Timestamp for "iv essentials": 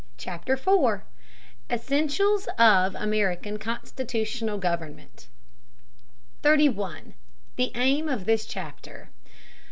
0.53-2.47